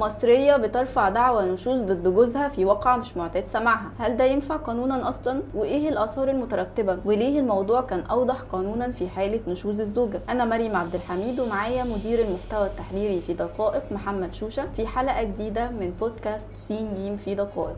[0.00, 5.08] مصرية بترفع دعوى نشوز ضد جوزها في واقعة مش معتاد سماعها هل ده ينفع قانونا
[5.08, 10.76] أصلا؟ وإيه الآثار المترتبة؟ وليه الموضوع كان أوضح قانونا في حالة نشوز الزوجة؟ أنا مريم
[10.76, 16.50] عبد الحميد ومعايا مدير المحتوى التحريري في دقائق محمد شوشة في حلقة جديدة من بودكاست
[16.68, 17.76] سين جيم في دقائق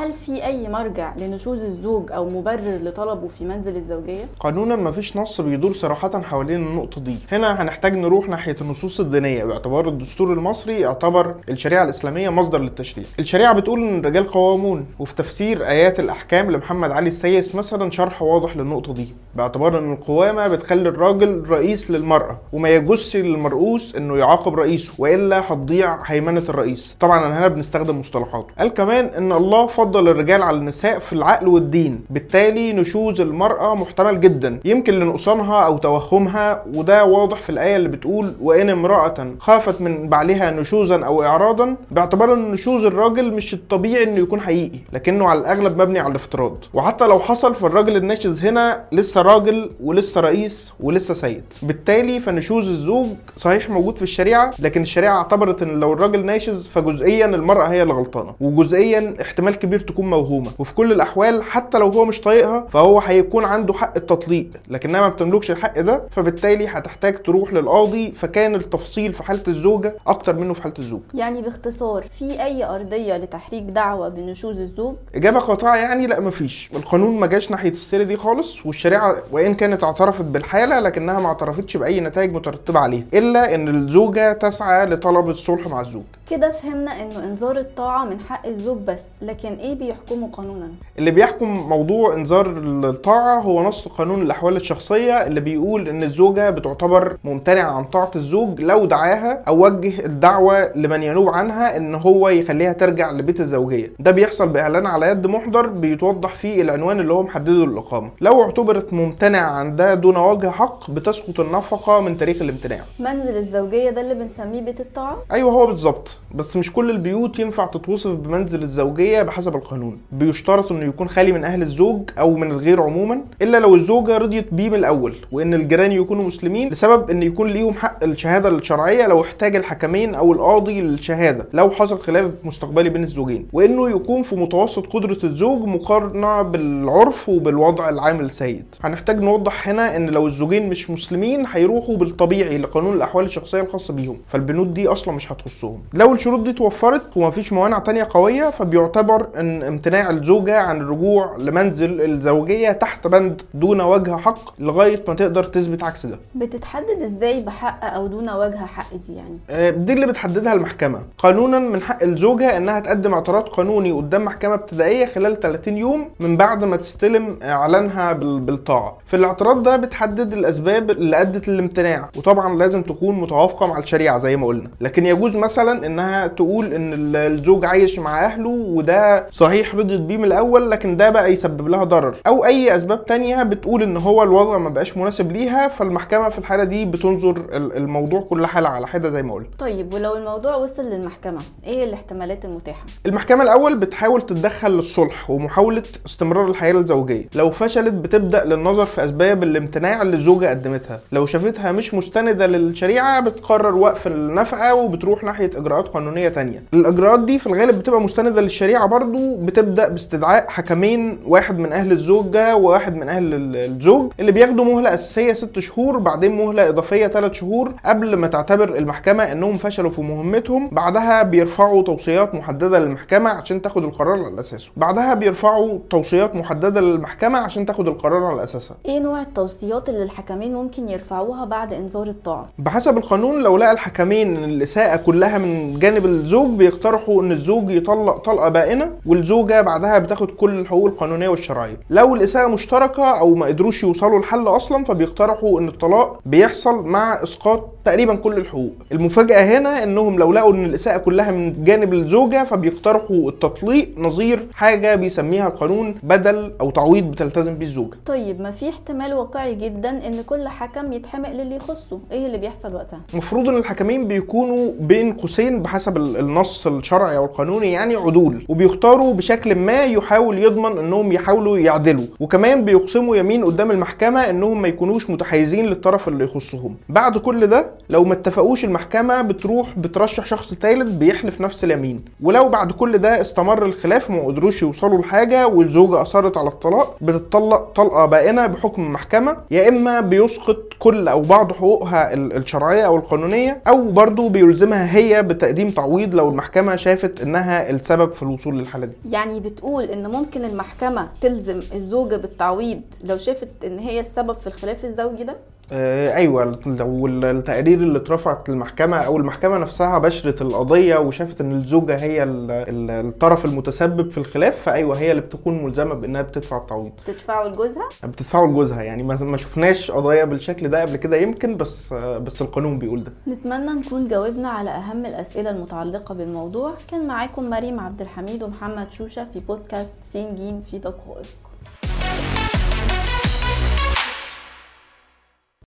[0.00, 5.40] هل في أي مرجع لنشوز الزوج أو مبرر لطلبه في منزل الزوجية؟ قانونا مفيش نص
[5.40, 7.16] بيدور صراحة حوالين النقطة دي.
[7.32, 13.04] هنا هنحتاج نروح ناحية النصوص الدينية باعتبار الدستور المصري يعتبر الشريعة الإسلامية مصدر للتشريع.
[13.18, 18.56] الشريعة بتقول إن الرجال قوامون وفي تفسير آيات الأحكام لمحمد علي السيس مثلا شرح واضح
[18.56, 24.92] للنقطة دي باعتبار إن القوامة بتخلي الراجل رئيس للمرأة وما يجوزش للمرؤوس إنه يعاقب رئيسه
[24.98, 26.96] وإلا هتضيع هيمنة الرئيس.
[27.00, 32.04] طبعا هنا بنستخدم مصطلحات قال كمان إن الله فضل الرجال على النساء في العقل والدين.
[32.10, 34.60] بالتالي نشوز المرأة محتمل جدا.
[34.64, 40.50] يمكن لنقصانها أو توهمها وده واضح في الآية اللي بتقول وإن امرأة خافت من بعلها
[40.50, 45.82] نشوزا أو إعراضا باعتبار أن نشوز الراجل مش الطبيعي إنه يكون حقيقي لكنه على الأغلب
[45.82, 46.56] مبني على الافتراض.
[46.74, 51.44] وحتى لو حصل فالراجل الناشز هنا لسه راجل ولسه رئيس ولسه سيد.
[51.62, 57.26] بالتالي فنشوز الزوج صحيح موجود في الشريعة لكن الشريعة اعتبرت إن لو الراجل ناشز فجزئيا
[57.26, 58.34] المرأة هي اللي غلطانة.
[58.40, 60.50] وجزئيا احتمال كبير تكون موهومة.
[60.58, 64.50] وفي كل الأحوال حتى لو هو مش طايقها فهو هيكون عنده حق التطليق.
[64.68, 70.36] لكنها ما بتملكش الحق ده فبالتالي هتحتاج تروح للقاضي فكان التفصيل في حالة الزوجة أكتر
[70.36, 71.00] منه في حالة الزوج.
[71.14, 76.70] يعني باختصار في أي أرضية لتحريك دعوى بنشوز الزوج؟ إجابة قاطعة يعني لا مفيش.
[76.76, 81.76] القانون ما جاش ناحية السيرة دي خالص والشريعة وإن كانت اعترفت بالحالة لكنها ما اعترفتش
[81.76, 86.02] بأي نتائج مترتبة عليها إلا إن الزوجة تسعى لطلب الصلح مع الزوج.
[86.30, 91.48] كده فهمنا إنه إنذار الطاعة من حق الزوج بس لكن إيه بيحكمه قانونا؟ اللي بيحكم
[91.48, 92.46] موضوع إنذار
[92.84, 98.60] الطاعة هو نص قانون الأحوال الشخصية اللي بيقول إن الزوجة بتعتبر ممتنعة عن طاعة الزوج
[98.60, 103.92] لو دعاها أو وجه الدعوة لمن ينوب عنها إن هو يخليها ترجع لبيت الزوجية.
[103.98, 108.92] ده بيحصل بإعلان على يد محضر بيتوضح فيه العنوان اللي هو محدده للإقامة لو اعتبرت
[108.92, 112.80] ممتنعة عن ده دون وجه حق بتسقط النفقة من تاريخ الامتناع.
[112.98, 116.16] منزل الزوجية ده اللي بنسميه بيت الطاعة؟ أيوه هو بالظبط.
[116.34, 119.98] بس مش كل البيوت ينفع تتوصف بمنزل الزوجية بحسب القانون.
[120.12, 124.54] بيشترط إنه يكون خالي من أهل الزوج أو من الغير عموما إلا لو الزوجة رضيت
[124.54, 129.20] بيه من الأول وإن الجيران يكونوا مسلمين لسبب إن يكون ليهم حق الشهادة الشرعية لو
[129.22, 133.46] احتاج الحكمين أو القاضي للشهادة لو حصل خلاف مستقبلي بين الزوجين.
[133.52, 138.64] وإنه يكون في متوسط قدرة الزوج مقارنة بالعرف وبالوضع العام السيد.
[138.80, 144.16] هنحتاج نوضح هنا إن لو الزوجين مش مسلمين هيروحوا بالطبيعي لقانون الأحوال الشخصية الخاصة بيهم
[144.28, 145.80] فالبنود دي أصلا مش هتخصهم.
[145.94, 152.00] لو الشروط دي توفرت ومفيش موانع تانية قوية فبيعتبر إن امتناع الزوجة عن الرجوع لمنزل
[152.00, 156.18] الزوجية تحت بند دون وجه حق لغاية ما تقدر تثبت عكس ده.
[156.34, 161.00] بتتحدد إزاي بحق أو دون وجه حق دي يعني؟ آه، دي اللي بتحددها المحكمة.
[161.18, 166.36] قانونا من حق الزوجة إنها تقدم اعتراض قانوني قدام محكمة ابتدائية خلال 30 يوم من
[166.36, 168.98] بعد ما تستلم إعلانها بال- بالطاعة.
[169.06, 174.36] في الاعتراض ده بتحدد الأسباب اللي أدت للامتناع وطبعا لازم تكون متوافقة مع الشريعة زي
[174.36, 174.70] ما قلنا.
[174.80, 180.16] لكن يجوز مثلا إنها تقول إن ال- الزوج عايش مع أهله وده صحيح رضيت بيه
[180.16, 182.16] من الأول لكن ده بقى يسبب لها ضرر.
[182.26, 186.64] أو أي أسباب تانية بتقول إن هو الوضع ما بقاش مناسب ليها فالمحكمة في الحالة
[186.64, 190.82] دي بتنظر ال- الموضوع كل حالة على حدة زي ما قلنا طيب ولو الموضوع وصل
[190.82, 197.24] للمحكمة إيه الاحتمالات المتاحة؟ المحكمة الأول بتحاول تتدخل للصلح ومحاولة استمرار الحياة الزوجية.
[197.34, 201.00] لو فشلت بتبدأ للنظر في أسباب الامتناع اللي الزوجة قدمتها.
[201.12, 206.62] لو شافتها مش مستندة للشريعة بتقرر وقف النفقة وبتروح ناحية إجراءات قانونية تانية.
[206.74, 212.56] الإجراءات دي في الغالب بتبقى مستندة للشريعة برضو بتبدأ باستدعاء حكمين واحد من أهل الزوجة
[212.56, 217.72] وواحد من ال- الزوج اللي بياخدوا مهلة أساسية ست شهور بعدين مهلة إضافية ثلاث شهور
[217.84, 223.84] قبل ما تعتبر المحكمة إنهم فشلوا في مهمتهم بعدها بيرفعوا توصيات محددة للمحكمة عشان تاخد
[223.84, 224.70] القرار على أساسه.
[224.76, 228.76] بعدها بيرفعوا توصيات محددة للمحكمة عشان تاخد القرار على أساسها.
[228.86, 234.36] إيه نوع التوصيات اللي الحكمين ممكن يرفعوها بعد إنذار الطاعة؟ بحسب القانون لو لقى الحكمين
[234.36, 240.30] ان الاساءه كلها من جانب الزوج بيقترحوا إن الزوج يطلق طلقة بائنة والزوجة بعدها بتاخد
[240.30, 241.76] كل الحقوق القانونية والشرعية.
[241.90, 247.68] لو الإساءة مشتركة أو ما قدروش يوصلوا لحل أصلا فبيقترحوا إن الطلاق بيحصل مع إسقاط
[247.84, 248.72] تقريبا كل الحقوق.
[248.92, 254.94] المفاجأة هنا إنهم لو لقوا إن الإساءة كلها من جانب الزوجة فبيقترحوا التطليق نظير حاجة
[254.94, 257.96] بيسميها القانون بدل أو تعويض بتلتزم بيه الزوجة.
[258.06, 262.74] طيب ما في احتمال واقعي جدا إن كل حكم يتحمق للي يخصه؟ إيه اللي بيحصل
[262.74, 268.44] وقتها؟ المفروض إن الحكمين بيكونوا بين قوسين بحسب ال- النص الشرعي أو القانوني يعني عدول
[268.48, 274.68] وبيختاروا بشكل ما يحاول يضمن إنهم يحاولوا يعدلوا وكمان بيقسموا يمين قدام المحكمة إنهم ما
[274.68, 276.74] يكونوش متحيزين للطرف اللي يخصهم.
[276.88, 282.04] بعد كل ده لو ما اتفقوش المحكمة بتروح بترشح شخص ثالث بيحلف نفس اليمين.
[282.22, 287.60] ولو بعد كل ده استمر الخلاف وما قدروش يوصلوا لحاجة والزوجة أصرت على الطلاق بتطلق
[287.74, 293.58] طلقة بائنة بحكم المحكمة يا إما بيسقط كل أو بعض حقوقها ال- الشرعية أو القانونية
[293.68, 298.92] أو برضه بيلزمها هي بتقديم تعويض لو المحكمة شافت إنها السبب في الوصول للحالة دي.
[299.10, 304.84] يعني بتقول إن ممكن المحكمة تلزم الزوجة بالتعويض لو شافت إن هي السبب في الخلاف
[304.84, 305.36] الزوجي ده؟
[305.72, 312.22] أيوه لو التقارير اللي اترفعت للمحكمة أو المحكمة نفسها بشرت القضية وشافت إن الزوجة هي
[312.22, 316.92] ال- ال- الطرف المتسبب في الخلاف فأيوة هي اللي بتكون ملزمة بإنها بتدفع التعويض.
[317.04, 322.18] تدفعه لجوزها؟ بتدفعه لجوزها يعني ما شفناش قضايا بالشكل ده قبل كده يمكن بس آه
[322.18, 323.12] بس القانون بيقول ده.
[323.28, 326.72] نتمنى نكون جاوبنا على أهم الأسئلة المتعلقة بالموضوع.
[326.90, 331.26] كان معاكم مريم عبد الحميد ومحمد شوشة في بودكاست سين جيم في دقائق